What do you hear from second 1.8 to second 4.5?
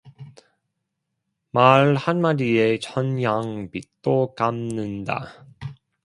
한마디에 천냥 빚도